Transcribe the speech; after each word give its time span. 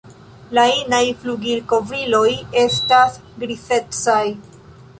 La 0.57 0.61
inaj 0.77 1.01
flugilkovriloj 1.23 2.31
estas 2.63 3.21
grizecaj. 3.45 4.21